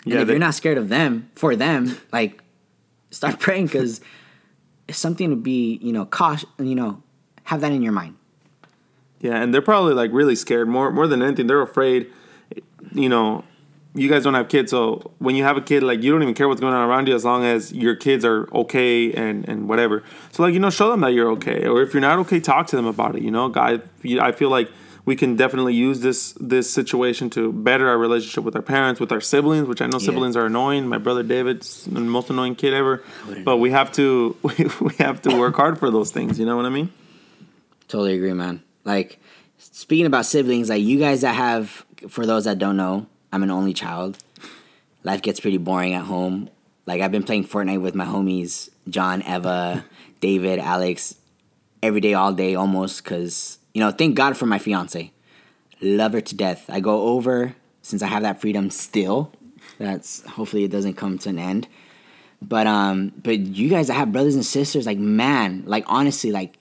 [0.06, 0.22] And Yeah.
[0.22, 2.42] if they- you're not scared of them for them, like
[3.12, 4.02] start praying because
[4.88, 6.50] it's something to be, you know, cautious.
[6.60, 7.02] You know,
[7.44, 8.16] have that in your mind.
[9.20, 11.48] Yeah, and they're probably like really scared more more than anything.
[11.48, 12.08] They're afraid.
[12.94, 13.46] You know,
[13.94, 16.34] you guys don't have kids, so when you have a kid, like you don't even
[16.34, 19.68] care what's going on around you as long as your kids are okay and and
[19.68, 20.04] whatever.
[20.32, 22.68] So like you know, show them that you're okay, or if you're not okay, talk
[22.68, 23.22] to them about it.
[23.22, 23.80] You know, guy,
[24.22, 24.70] I feel like
[25.04, 29.12] we can definitely use this this situation to better our relationship with our parents, with
[29.12, 30.06] our siblings, which I know Yeah.
[30.06, 30.88] siblings are annoying.
[30.88, 33.04] My brother David's the most annoying kid ever,
[33.44, 36.40] but we have to we, we have to work hard for those things.
[36.40, 36.92] You know what I mean?
[37.88, 38.62] Totally agree, man.
[38.86, 39.20] Like
[39.58, 43.52] speaking about siblings, like you guys that have, for those that don't know, I'm an
[43.52, 44.18] only child.
[45.04, 46.50] Life gets pretty boring at home.
[46.86, 49.86] Like I've been playing Fortnite with my homies, John, Eva,
[50.20, 51.16] David, Alex,
[51.82, 53.04] every day, all day, almost.
[53.04, 55.12] Cause you know, thank God for my fiance.
[55.82, 56.70] Love her to death.
[56.70, 59.32] I go over since I have that freedom still.
[59.80, 61.68] That's hopefully it doesn't come to an end.
[62.42, 66.58] But um, but you guys that have brothers and sisters, like man, like honestly, like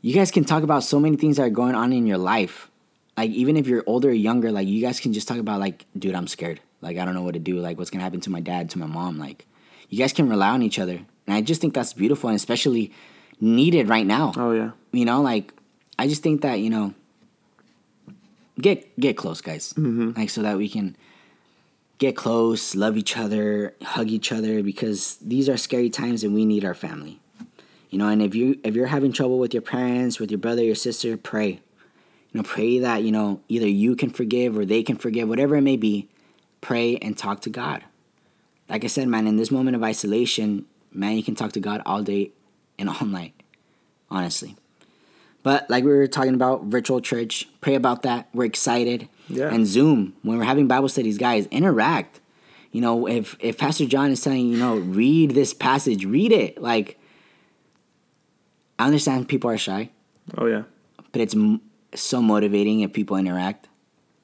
[0.00, 2.70] you guys can talk about so many things that are going on in your life.
[3.18, 5.86] Like even if you're older or younger, like you guys can just talk about like,
[5.98, 6.60] dude, I'm scared.
[6.80, 7.58] Like I don't know what to do.
[7.58, 9.18] Like what's gonna happen to my dad, to my mom.
[9.18, 9.44] Like
[9.88, 12.92] you guys can rely on each other, and I just think that's beautiful and especially
[13.40, 14.32] needed right now.
[14.36, 14.70] Oh yeah.
[14.92, 15.52] You know, like
[15.98, 16.94] I just think that you know,
[18.60, 19.72] get get close, guys.
[19.72, 20.12] Mm-hmm.
[20.16, 20.96] Like so that we can
[21.98, 26.44] get close, love each other, hug each other, because these are scary times and we
[26.44, 27.18] need our family.
[27.90, 30.62] You know, and if you if you're having trouble with your parents, with your brother,
[30.62, 31.62] your sister, pray.
[32.32, 35.56] You know, pray that you know either you can forgive or they can forgive, whatever
[35.56, 36.08] it may be.
[36.60, 37.84] Pray and talk to God.
[38.68, 41.80] Like I said, man, in this moment of isolation, man, you can talk to God
[41.86, 42.32] all day
[42.78, 43.32] and all night,
[44.10, 44.56] honestly.
[45.44, 48.28] But like we were talking about virtual church, pray about that.
[48.34, 49.08] We're excited.
[49.28, 49.48] Yeah.
[49.54, 52.20] And Zoom, when we're having Bible studies, guys, interact.
[52.72, 56.60] You know, if if Pastor John is saying, you know, read this passage, read it.
[56.60, 56.98] Like,
[58.78, 59.90] I understand people are shy,
[60.36, 60.64] Oh yeah.
[61.12, 61.34] but it's
[61.94, 63.68] so motivating if people interact.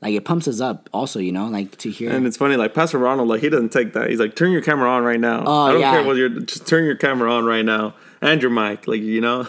[0.00, 1.18] Like it pumps us up, also.
[1.18, 2.10] You know, like to hear.
[2.10, 4.10] And it's funny, like Pastor Ronald, like he doesn't take that.
[4.10, 5.44] He's like, turn your camera on right now.
[5.46, 5.92] Oh, I don't yeah.
[5.92, 7.94] care what you're just turn your camera on right now.
[8.20, 9.48] And your mic, like you know.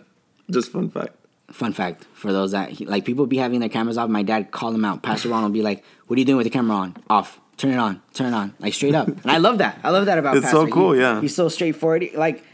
[0.50, 1.14] just fun fact.
[1.50, 4.10] Fun fact for those that like people be having their cameras off.
[4.10, 5.02] My dad call them out.
[5.02, 6.96] Pastor Ronald be like, "What are you doing with the camera on?
[7.08, 7.40] Off.
[7.56, 8.02] Turn it on.
[8.12, 8.54] Turn it on.
[8.58, 9.78] Like straight up." And I love that.
[9.82, 10.36] I love that about.
[10.36, 11.20] It's so cool, He- yeah.
[11.20, 12.04] He's so straightforward.
[12.14, 12.44] Like,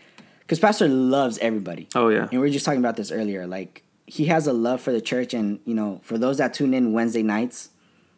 [0.41, 1.89] because Pastor loves everybody.
[1.95, 2.23] Oh yeah.
[2.23, 3.47] And we were just talking about this earlier.
[3.47, 6.75] Like he has a love for the church, and you know, for those that tune
[6.75, 7.71] in Wednesday nights,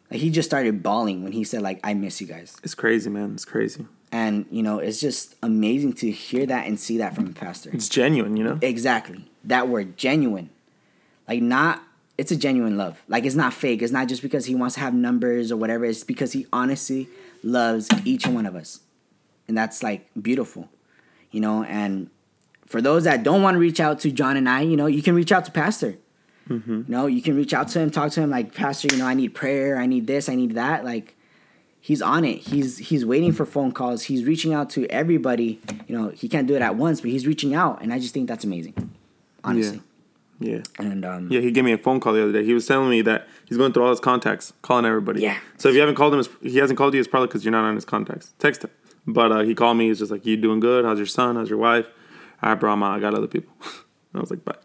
[0.09, 3.09] like he just started bawling when he said like, "I miss you guys." It's crazy,
[3.09, 3.33] man.
[3.33, 3.85] It's crazy.
[4.11, 7.71] And you know, it's just amazing to hear that and see that from a pastor.
[7.73, 8.59] It's genuine, you know.
[8.61, 10.49] Exactly that word, genuine.
[11.27, 11.81] Like not,
[12.17, 13.01] it's a genuine love.
[13.07, 13.81] Like it's not fake.
[13.81, 15.85] It's not just because he wants to have numbers or whatever.
[15.85, 17.07] It's because he honestly
[17.43, 18.81] loves each one of us,
[19.47, 20.69] and that's like beautiful,
[21.31, 21.63] you know.
[21.63, 22.09] And
[22.65, 25.01] for those that don't want to reach out to John and I, you know, you
[25.01, 25.97] can reach out to Pastor.
[26.49, 26.71] Mm-hmm.
[26.71, 29.05] You know, you can reach out to him, talk to him like, Pastor, you know,
[29.05, 30.83] I need prayer, I need this, I need that.
[30.83, 31.15] Like,
[31.83, 32.39] he's on it.
[32.39, 34.03] He's he's waiting for phone calls.
[34.03, 35.61] He's reaching out to everybody.
[35.87, 38.13] You know, he can't do it at once, but he's reaching out, and I just
[38.13, 38.73] think that's amazing.
[39.43, 39.81] Honestly.
[40.39, 40.59] Yeah.
[40.79, 42.43] And um, Yeah, he gave me a phone call the other day.
[42.43, 45.21] He was telling me that he's going through all his contacts, calling everybody.
[45.21, 45.37] Yeah.
[45.57, 46.99] So if you haven't called him, he hasn't called you.
[46.99, 48.33] It's probably because you're not on his contacts.
[48.39, 48.71] Text him.
[49.05, 49.87] But uh, he called me.
[49.87, 50.85] He's just like, "You doing good?
[50.85, 51.35] How's your son?
[51.35, 51.85] How's your wife?"
[52.43, 52.73] All right, bro.
[52.73, 52.97] I'm out.
[52.97, 53.53] I got other people.
[54.13, 54.55] I was like, "Bye."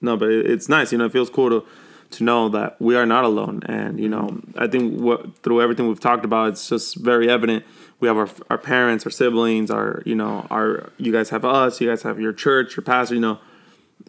[0.00, 0.90] No, but it, it's nice.
[0.90, 1.66] You know, it feels cool to
[2.12, 3.62] to know that we are not alone.
[3.66, 7.64] And you know, I think what through everything we've talked about, it's just very evident.
[8.00, 11.80] We have our our parents, our siblings, our you know, our you guys have us.
[11.80, 13.14] You guys have your church, your pastor.
[13.14, 13.38] You know,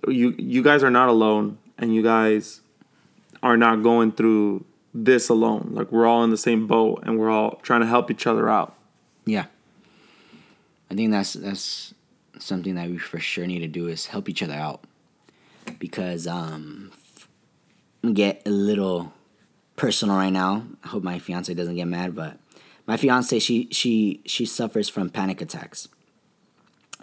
[0.08, 2.62] you you guys are not alone, and you guys
[3.44, 5.72] are not going through this alone.
[5.74, 8.50] Like we're all in the same boat, and we're all trying to help each other
[8.50, 8.74] out.
[9.26, 9.46] yeah,
[10.90, 11.94] I think that's that's
[12.42, 14.82] something that we for sure need to do is help each other out,
[15.80, 16.92] because um,
[18.14, 19.14] get a little
[19.76, 20.66] personal right now.
[20.84, 22.38] I hope my fiance doesn't get mad, but
[22.88, 25.88] my fiance she she she suffers from panic attacks,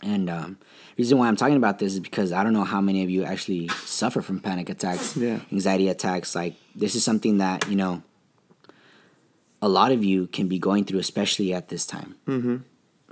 [0.02, 0.58] and um,
[0.96, 3.24] reason why I'm talking about this is because I don't know how many of you
[3.24, 5.40] actually suffer from panic attacks, Yeah.
[5.52, 6.34] anxiety attacks.
[6.34, 8.02] Like this is something that you know
[9.62, 12.16] a lot of you can be going through, especially at this time.
[12.26, 12.56] Mm-hmm.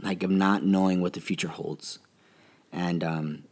[0.03, 1.99] Like of not knowing what the future holds,
[2.73, 3.43] and um,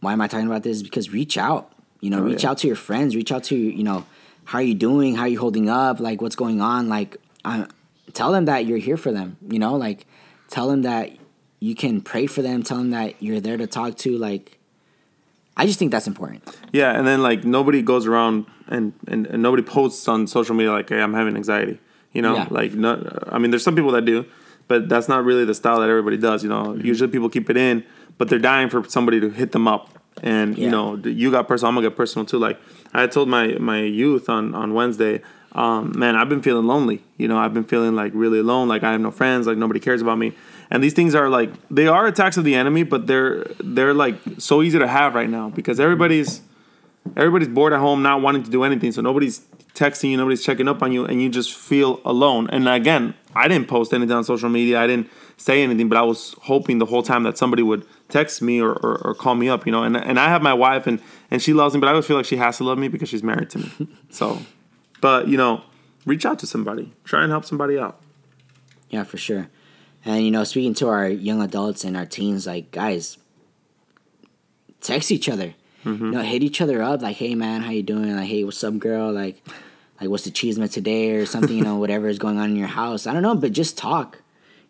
[0.00, 0.82] why am I talking about this?
[0.82, 1.72] Because reach out.
[2.00, 2.50] You know, Oh, reach yeah.
[2.50, 3.16] out to your friends.
[3.16, 4.04] Reach out to you know,
[4.44, 5.14] how are you doing?
[5.16, 6.00] How are you holding up?
[6.00, 6.88] Like what's going on?
[6.88, 7.66] Like, I
[8.12, 9.36] tell them that you're here for them.
[9.48, 10.06] You know, like
[10.50, 11.12] tell them that
[11.60, 12.62] you can pray for them.
[12.62, 14.16] Tell them that you're there to talk to.
[14.18, 14.58] Like,
[15.56, 16.42] I just think that's important.
[16.72, 20.72] Yeah, and then like nobody goes around and, and, and nobody posts on social media
[20.72, 21.78] like, "Hey, I'm having anxiety."
[22.12, 22.48] You know, Yeah.
[22.50, 24.24] like no, I mean, there's some people that do,
[24.68, 26.42] but that's not really the style that everybody does.
[26.42, 26.86] You know, Mm-hmm.
[26.86, 27.84] usually people keep it in,
[28.18, 29.90] but they're dying for somebody to hit them up.
[30.22, 31.70] And you know, you got personal.
[31.70, 32.38] I'm gonna get personal too.
[32.38, 32.58] Like
[32.92, 35.22] I told my my youth on on Wednesday,
[35.52, 37.02] um, man, I've been feeling lonely.
[37.16, 38.68] You know, I've been feeling like really alone.
[38.68, 39.46] Like I have no friends.
[39.46, 40.34] Like nobody cares about me.
[40.70, 44.16] And these things are like they are attacks of the enemy, but they're they're like
[44.38, 46.40] so easy to have right now because everybody's
[47.16, 48.92] everybody's bored at home, not wanting to do anything.
[48.92, 49.40] So nobody's
[49.74, 52.48] texting you, nobody's checking up on you, and you just feel alone.
[52.50, 54.80] And again, I didn't post anything on social media.
[54.80, 58.40] I didn't say anything, but I was hoping the whole time that somebody would text
[58.40, 59.82] me or, or, or call me up, you know.
[59.82, 62.16] And and I have my wife, and and she loves me, but I always feel
[62.16, 63.88] like she has to love me because she's married to me.
[64.10, 64.38] so,
[65.00, 65.62] but you know,
[66.06, 68.00] reach out to somebody, try and help somebody out.
[68.88, 69.48] Yeah, for sure.
[70.04, 73.18] And you know, speaking to our young adults and our teens, like guys,
[74.80, 75.54] text each other.
[75.86, 78.64] You know, hit each other up like, "Hey man, how you doing?" Like, "Hey, what's
[78.64, 79.46] up, girl?" Like,
[80.00, 81.54] like what's the chisme today or something?
[81.54, 83.06] You know, whatever is going on in your house.
[83.06, 84.22] I don't know, but just talk.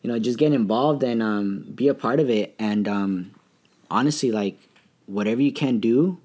[0.02, 2.57] You know, just get involved and um, be a part of it.
[2.59, 3.33] And um,
[3.94, 4.59] honestly, like,
[5.07, 6.18] whatever you can do,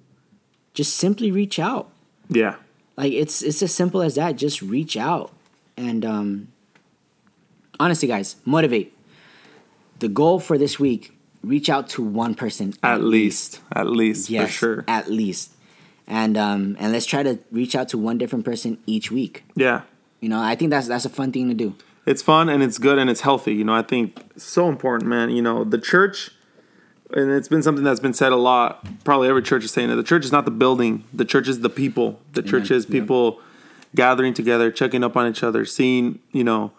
[0.73, 1.85] just simply reach out.
[2.29, 2.55] Yeah,
[2.97, 4.35] Like it's it's as simple as that.
[4.35, 5.31] Just reach out,
[5.77, 6.47] and um,
[7.79, 8.95] honestly, guys, motivate.
[9.99, 11.11] The goal for this week:
[11.43, 14.85] reach out to one person at least, at least Yes, for sure.
[14.87, 15.51] at least,
[16.07, 19.43] and um, and let's try to reach out to one different person each week.
[19.55, 19.81] Yeah.
[20.21, 21.75] You know, I think that's that's a fun thing to do.
[22.05, 23.53] it's fun and it's good and it's healthy.
[23.55, 25.31] You know, I think so important, man.
[25.31, 26.29] You know, the church,
[27.13, 28.85] and it's been something that's been said a lot.
[29.03, 29.95] Probably every church is saying it.
[29.95, 31.03] The church is not the building.
[31.13, 32.19] The church is the people.
[32.33, 32.91] The church is Yep.
[32.91, 33.39] people
[33.95, 36.19] gathering together, checking up on each other, seeing.
[36.31, 36.71] You know,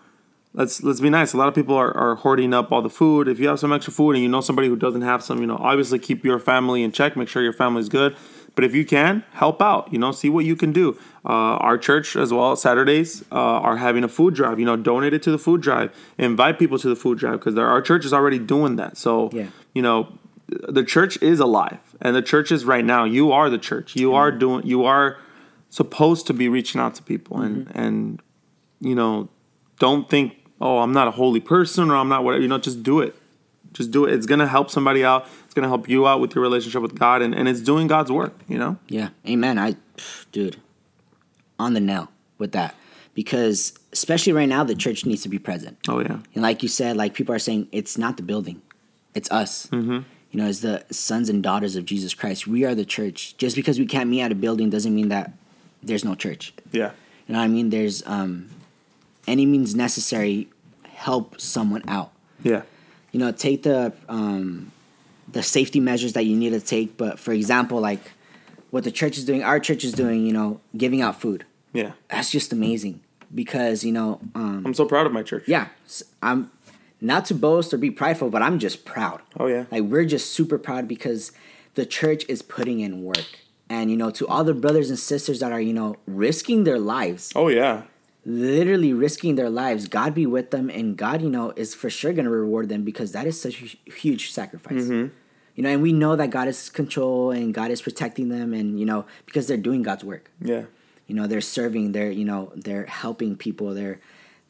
[0.55, 1.33] let's let's be nice.
[1.33, 3.29] A lot of people are, are hoarding up all the food.
[3.29, 5.47] If you have some extra food and you know somebody who doesn't have some, you
[5.47, 7.17] know, obviously keep your family in check.
[7.17, 8.17] Make sure your family's good.
[8.57, 9.93] But if you can, help out.
[9.93, 10.99] You know, see what you can do.
[11.25, 11.29] Uh,
[11.63, 14.59] our church as well, Saturdays uh, are having a food drive.
[14.59, 15.95] You know, donate it to the food drive.
[16.19, 18.97] Invite people to the food drive because our church is already doing that.
[18.97, 19.47] So, Yeah.
[19.73, 20.09] you know,
[20.69, 23.05] the church is alive, and the church is right now.
[23.05, 23.97] You are the church.
[23.97, 24.67] You are doing.
[24.67, 25.19] You are
[25.69, 28.23] supposed to be reaching out to people, and and
[28.81, 29.29] you know,
[29.79, 32.43] don't think, oh, I'm not a holy person or I'm not whatever.
[32.43, 33.15] You know, just do it.
[33.73, 34.15] Just do it.
[34.15, 35.27] It's gonna help somebody out.
[35.45, 38.11] It's gonna help you out with your relationship with God, and, and it's doing God's
[38.11, 38.35] work.
[38.49, 38.79] You know.
[38.89, 39.59] Yeah, amen.
[39.59, 39.77] I,
[40.33, 40.57] dude,
[41.59, 42.09] on the nail
[42.39, 42.75] with that
[43.15, 45.79] because especially right now, the church needs to be present.
[45.89, 46.19] Oh yeah.
[46.35, 48.63] And like you said, like people are saying, it's not the building,
[49.15, 49.67] it's us.
[49.67, 50.01] Mm-hmm.
[50.31, 52.47] You know, as the sons and daughters of Jesus Christ.
[52.47, 53.37] We are the church.
[53.37, 55.33] Just because we can't meet at a building doesn't mean that
[55.83, 56.53] there's no church.
[56.71, 56.93] Yeah.
[57.27, 57.71] You know what I mean?
[57.71, 58.49] There's um,
[59.27, 60.49] any means necessary
[60.95, 62.13] help someone out.
[62.43, 62.63] Yeah.
[63.13, 64.71] You know, take the um,
[65.33, 66.97] the safety measures that you need to take.
[66.97, 68.13] But for example, like
[68.71, 71.45] what the church is doing, our church is doing, you know, giving out food.
[71.73, 71.93] Yeah.
[72.09, 73.01] That's just amazing
[73.35, 75.45] because you know, um, I'm so proud of my church.
[75.47, 75.69] yeah,
[76.23, 76.51] I'm
[77.01, 79.23] not to boast or be prideful, but I'm just proud.
[79.39, 79.65] Oh yeah.
[79.71, 81.33] Like we're just super proud because
[81.75, 83.39] the church is putting in work.
[83.69, 86.79] And you know, to all the brothers and sisters that are, you know, risking their
[86.79, 87.85] lives, Oh yeah.
[88.25, 92.13] literally risking their lives, God be with them and God, you know, is for sure
[92.13, 94.83] going to reward them because that is such a huge sacrifice.
[94.83, 95.15] Mm-hmm.
[95.55, 98.79] You know, and we know that God is control and God is protecting them and
[98.79, 100.31] you know, because they're doing God's work.
[100.41, 100.65] Yeah.
[101.07, 103.75] You know, they're serving, they're, you know, they're helping people.
[103.75, 104.01] They're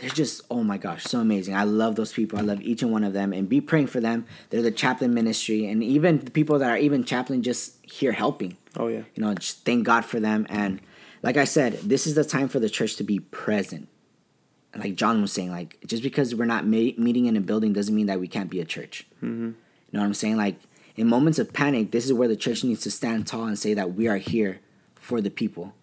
[0.00, 1.54] they're just oh my gosh, so amazing.
[1.54, 2.38] I love those people.
[2.38, 4.26] I love each and one of them and be praying for them.
[4.48, 8.56] They're the chaplain ministry and even the people that are even chaplain just here helping.
[8.76, 9.02] Oh yeah.
[9.14, 10.80] You know, just thank God for them and
[11.22, 13.88] like I said, this is the time for the church to be present.
[14.74, 18.06] Like John was saying, like just because we're not meeting in a building doesn't mean
[18.06, 19.06] that we can't be a church.
[19.16, 19.46] Mm-hmm.
[19.46, 19.54] You
[19.92, 20.36] know what I'm saying?
[20.36, 20.56] Like
[20.96, 23.74] in moments of panic, this is where the church needs to stand tall and say
[23.74, 24.60] that we are here
[24.94, 25.74] for the people.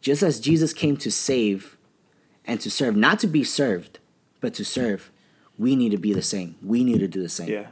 [0.00, 1.76] Just as Jesus came to save
[2.46, 3.98] and to serve, not to be served,
[4.40, 5.10] but to serve,
[5.58, 6.56] we need to be the same.
[6.62, 7.48] We need to do the same.
[7.48, 7.68] Yeah.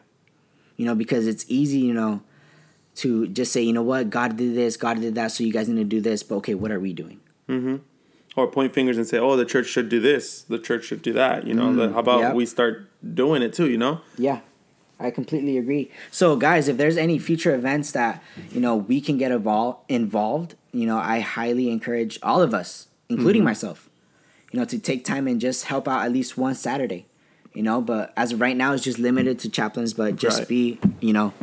[0.77, 2.23] You know, because it's easy, you know,
[2.97, 5.69] to just say, you know what, God did this, God did that, so you guys
[5.69, 7.21] need to do this, but okay, what are we doing?
[7.49, 7.77] Mm-hmm.
[8.35, 10.41] Or point fingers and say, "Oh, the church should do this.
[10.43, 11.75] The church should do that." You know.
[11.75, 12.35] the- how about yep.
[12.35, 13.69] we start doing it too?
[13.69, 14.01] You know.
[14.17, 14.41] Yeah,
[14.99, 15.91] I completely agree.
[16.11, 20.55] So, guys, if there's any future events that you know we can get evol- involved,
[20.73, 23.91] you know, I highly encourage all of us, including myself,
[24.53, 27.07] you know, to take time and just help out at least one Saturday.
[27.55, 29.93] You know, but as of right now, it's just limited to chaplains.
[29.93, 30.49] But just Right.
[30.49, 31.35] be, you know,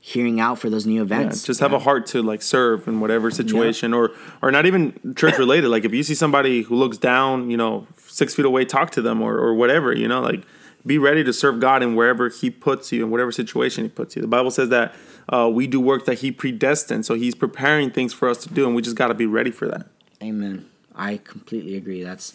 [0.00, 1.42] hearing out for those new Yeah, events.
[1.42, 4.10] just have a heart to like serve in whatever situation, or
[4.42, 5.68] or not even church related.
[5.68, 9.02] Like if you see somebody who looks down, you know, six feet away, talk to
[9.02, 9.92] them, or or whatever.
[9.92, 10.44] You know, like
[10.86, 14.14] be ready to serve God in wherever He puts you, in whatever situation He puts
[14.14, 14.22] you.
[14.22, 14.94] The Bible says that
[15.28, 18.66] uh, we do work that He predestined, so He's preparing things for us to do,
[18.66, 19.86] and we just got to be ready for that.
[20.22, 20.66] Amen.
[20.98, 22.02] I completely agree.
[22.02, 22.34] That's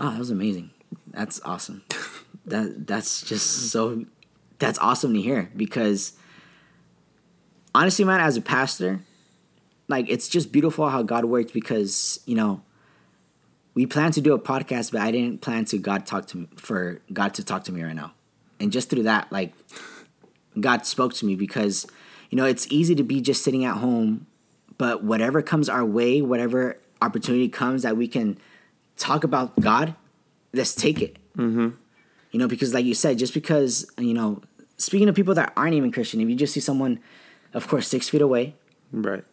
[0.00, 0.70] oh, that was amazing.
[1.08, 1.82] That's awesome.
[2.46, 4.04] that that's just so
[4.58, 6.14] that's awesome to hear because
[7.74, 9.00] honestly, man, as a pastor,
[9.88, 12.62] like it's just beautiful how God works because you know
[13.74, 16.48] we plan to do a podcast, but I didn't plan to God talk to me
[16.56, 18.12] for God to talk to me right now,
[18.58, 19.52] and just through that, like
[20.58, 21.86] God spoke to me because
[22.30, 24.26] you know it's easy to be just sitting at home,
[24.78, 28.38] but whatever comes our way, whatever opportunity comes that we can
[28.96, 29.94] talk about God,
[30.52, 31.16] let's take it.
[31.36, 31.70] Mm-hmm.
[32.30, 34.40] You know, because like you said, just because you know,
[34.76, 37.00] speaking of people that aren't even Christian, if you just see someone,
[37.52, 38.54] of course, six feet away,
[38.92, 39.24] Right.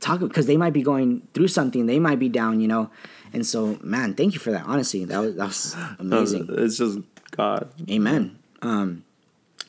[0.00, 2.90] talk because they might be going through something, they might be down, you know,
[3.32, 4.64] and so man, thank you for that.
[4.66, 6.46] Honestly, that was that was amazing.
[6.50, 6.98] It's just
[7.32, 7.68] God.
[7.90, 8.38] Amen.
[8.62, 9.04] Um,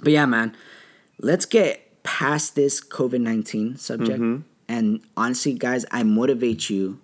[0.02, 0.56] but yeah, man,
[1.20, 4.20] let's get past this COVID 19 subject.
[4.67, 6.99] And honestly, guys, I motivate you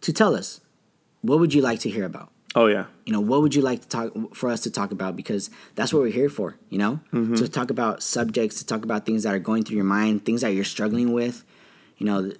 [0.00, 0.60] to tell us
[1.22, 2.30] what would you like to hear about?
[2.54, 2.86] Oh yeah.
[3.04, 5.16] You know, what would you like to talk for us to talk about?
[5.16, 7.00] Because that's what we're here for, you know?
[7.36, 10.42] To talk about subjects, to talk about things that are going through your mind, things
[10.42, 11.44] that you're struggling with.
[11.98, 12.32] You know,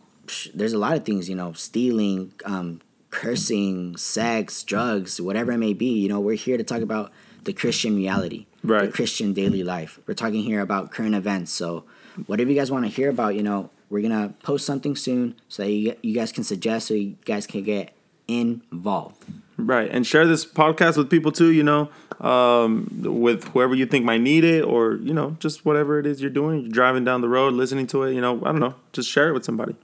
[0.54, 2.80] there's a lot of things, you know, stealing, um,
[3.10, 5.86] cursing, sex, drugs, whatever it may be.
[5.98, 7.10] You know, we're here to talk about
[7.42, 8.46] the Christian reality,
[8.86, 9.98] the Christian daily life.
[10.06, 11.52] We're talking here about current events.
[11.52, 11.84] So,
[12.26, 15.34] whatever you guys want to hear about, you know, we're going to post something soon
[15.48, 17.94] so that you, you guys can suggest so you guys can get
[18.28, 19.24] involved.
[19.56, 21.52] Right, and share this podcast with people too.
[21.52, 21.88] You know,
[22.20, 26.20] um, with whoever you think might need it, or you know, just whatever it is
[26.20, 26.62] you're doing.
[26.62, 28.14] You're driving down the road, listening to it.
[28.14, 28.74] You know, I don't know.
[28.92, 29.76] Just share it with somebody.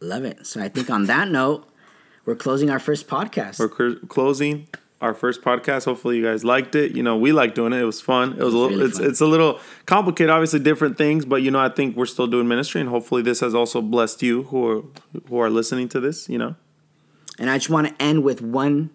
[0.00, 0.44] Love it.
[0.46, 1.68] So I think on that note,
[2.24, 3.60] we're closing our first podcast.
[3.60, 4.66] We're cr- closing
[5.02, 5.84] our first podcast.
[5.84, 6.92] Hopefully, you guys liked it.
[6.92, 7.80] You know, we like doing it.
[7.80, 8.32] It was fun.
[8.32, 8.70] It was, a little.
[8.78, 9.06] really it's fun.
[9.10, 10.30] it's a little complicated.
[10.30, 13.40] Obviously, different things, but you know, I think we're still doing ministry, and hopefully, this
[13.40, 14.82] has also blessed you who are
[15.28, 16.28] who are listening to this.
[16.28, 16.54] You know,
[17.38, 18.90] and I just want to end with one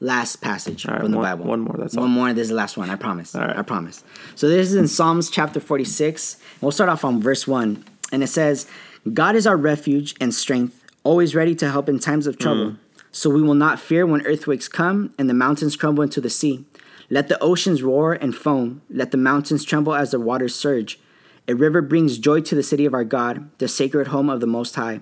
[0.00, 1.44] last passage right, from the one- Bible.
[1.46, 2.08] one more, that's one all.
[2.08, 2.32] more.
[2.32, 2.88] This is the last one.
[2.88, 3.34] I promise.
[3.34, 3.56] Right.
[3.56, 4.04] I promise.
[4.36, 6.36] So this is in Psalms chapter 46.
[6.60, 7.84] We'll start off on verse 1.
[8.12, 8.68] And it says,
[9.12, 12.70] God is our refuge and strength, always ready to help in times of trouble.
[12.70, 12.76] Hmm.
[13.10, 16.64] So we will not fear when earthquakes come and the mountains crumble into the sea.
[17.10, 18.82] Let the oceans roar and foam.
[18.90, 21.00] Let the mountains tremble as the waters surge.
[21.46, 24.46] A river brings joy to the city of our God, the sacred home of the
[24.46, 25.00] Most High.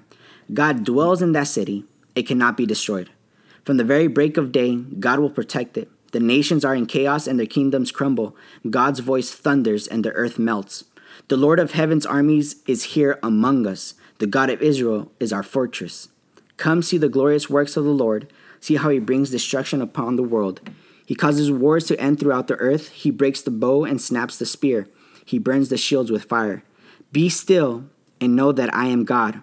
[0.54, 1.84] God dwells in that city.
[2.14, 3.10] It cannot be destroyed.
[3.64, 5.90] From the very break of day, God will protect it.
[6.12, 8.36] The nations are in chaos and their kingdoms crumble.
[8.70, 10.84] God's voice thunders and the earth melts.
[11.26, 13.94] The Lord of heaven's armies is here among us.
[14.18, 16.08] The God of Israel is our fortress.
[16.56, 18.32] Come see the glorious works of the Lord.
[18.60, 20.60] See how he brings destruction upon the world.
[21.04, 22.88] He causes wars to end throughout the earth.
[22.88, 24.88] He breaks the bow and snaps the spear.
[25.24, 26.64] He burns the shields with fire.
[27.12, 27.84] Be still
[28.20, 29.40] and know that I am God.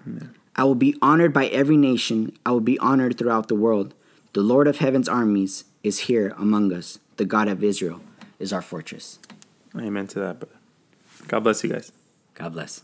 [0.56, 2.38] I will be honored by every nation.
[2.46, 3.94] I will be honored throughout the world.
[4.34, 7.00] The Lord of heaven's armies is here among us.
[7.18, 8.02] The God of Israel
[8.40, 9.20] is our fortress.
[9.78, 10.56] Amen to that, brother.
[11.28, 11.92] God bless you guys.
[12.34, 12.82] God bless.